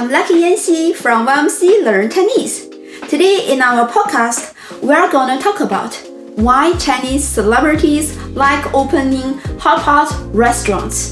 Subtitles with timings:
[0.00, 2.68] I'm Lucky Yanxi from YMC Learn Chinese.
[3.08, 4.52] Today in our podcast,
[4.82, 5.94] we are going to talk about
[6.36, 11.10] why Chinese celebrities like opening hot pot restaurants.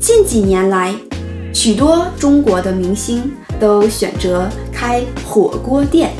[0.00, 0.94] 近几年来，
[1.54, 6.12] 许多中国的明星都选择开火锅店。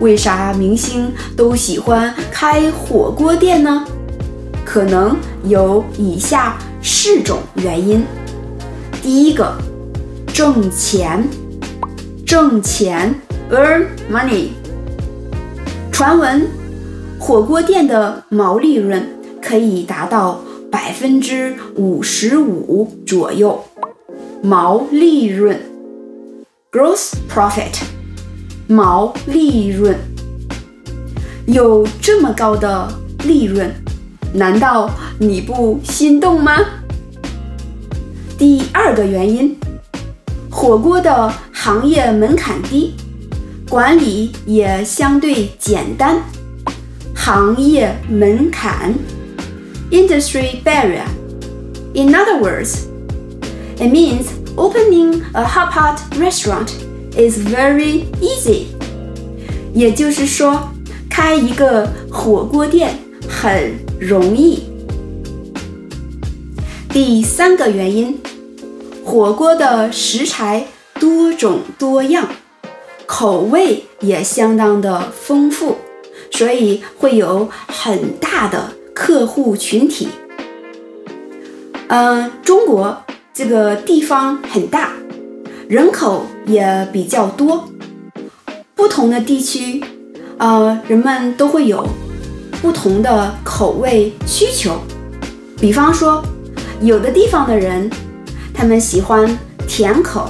[0.00, 3.86] 为啥明星都喜欢开火锅店呢？
[4.65, 5.15] 可能
[5.45, 8.03] 有以下四种原因。
[9.01, 9.55] 第一个，
[10.33, 11.23] 挣钱，
[12.25, 13.13] 挣钱
[13.51, 14.47] ，earn money。
[15.91, 16.47] 传闻
[17.19, 19.07] 火锅店的毛利润
[19.41, 23.63] 可以达到百分之五十五左右，
[24.41, 25.57] 毛利润
[26.71, 27.81] ，gross profit，
[28.67, 29.95] 毛利润，
[31.45, 32.91] 有这么高的
[33.23, 33.71] 利润。
[34.35, 36.57] 难道你不心动吗？
[38.37, 39.55] 第二个原因，
[40.51, 42.93] 火锅的行业门槛低，
[43.69, 46.17] 管理也相对简单。
[47.15, 48.93] 行业门槛
[49.89, 51.07] （industry barrier）。
[51.93, 52.87] In other words,
[53.77, 54.25] it means
[54.57, 56.71] opening a hot pot restaurant
[57.13, 58.65] is very easy。
[59.73, 60.69] 也就是说，
[61.09, 62.99] 开一个火锅店
[63.29, 63.84] 很。
[63.99, 64.63] 容易。
[66.89, 68.17] 第三个原因，
[69.03, 70.67] 火锅的食材
[70.99, 72.27] 多种多样，
[73.05, 75.77] 口味也相当的丰富，
[76.31, 80.07] 所以会有很大的客户群体。
[81.87, 83.03] 嗯，中国
[83.33, 84.93] 这个地方很大，
[85.67, 87.69] 人口也比较多，
[88.73, 89.83] 不同的地区，
[90.37, 91.85] 呃，人们都会有。
[92.61, 94.79] 不同的口味需求，
[95.59, 96.23] 比方说，
[96.81, 97.89] 有的地方的人，
[98.53, 100.29] 他们喜欢甜口；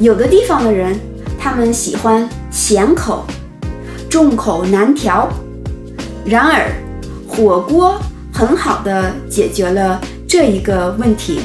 [0.00, 0.98] 有的地方的人，
[1.38, 3.24] 他们喜欢咸口，
[4.08, 5.28] 众口难调。
[6.24, 6.72] 然而，
[7.26, 8.00] 火锅
[8.32, 11.40] 很好的解决了这一个问题，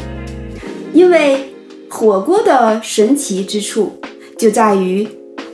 [0.93, 1.53] 因为
[1.89, 3.99] 火锅的神奇之处
[4.37, 5.07] 就在于，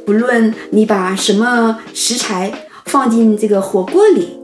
[0.06, 2.52] 不论你把什么食材。
[2.90, 4.40] 放进这个火锅里，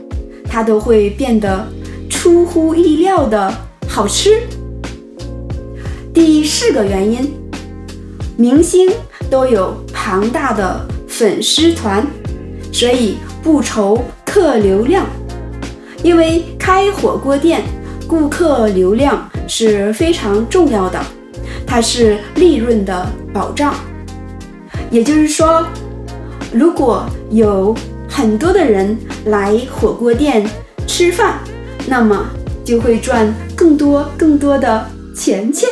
[0.47, 1.67] 它都会变得
[2.07, 3.51] 出乎意料的
[3.87, 4.39] 好吃。
[6.13, 7.33] 第四个原因，
[8.37, 8.87] 明星
[9.31, 12.05] 都有庞大的粉丝团，
[12.71, 15.07] 所以不愁客流量。
[16.03, 17.63] 因为开火锅店，
[18.07, 21.03] 顾客流量是非常重要的，
[21.65, 23.73] 它是利润的保障。
[24.91, 25.65] 也就是说，
[26.53, 27.75] 如果有
[28.14, 28.96] 很多的人
[29.26, 30.44] 来火锅店
[30.86, 31.38] 吃饭，
[31.86, 32.26] 那么
[32.64, 35.68] 就会赚更多更多的钱钱。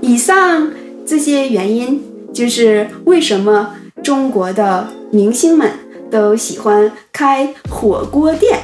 [0.00, 0.70] 以上
[1.06, 5.70] 这些原因就是为什么中国的明星们
[6.10, 8.60] 都喜欢开火锅店。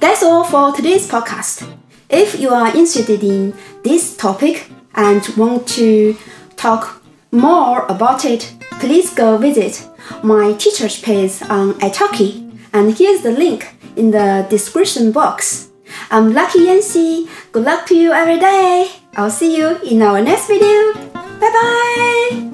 [0.00, 1.62] That's all for today's podcast.
[2.08, 3.52] If you are interested in
[3.82, 4.60] this topic
[4.94, 6.16] and want to
[6.56, 8.44] talk more about it,
[8.80, 9.80] please go visit
[10.23, 15.69] my teacher's page on italki, and here's the link in the description box.
[16.09, 17.29] I'm Lucky Yancy.
[17.51, 18.91] Good luck to you every day.
[19.15, 20.93] I'll see you in our next video.
[21.13, 22.52] Bye bye.